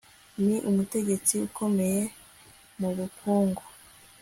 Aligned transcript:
Ni 0.43 0.55
umutegetsi 0.69 1.33
ukomeye 1.47 2.01
mubukungu 2.79 3.63